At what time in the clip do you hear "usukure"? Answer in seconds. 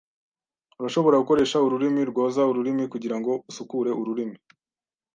3.49-3.91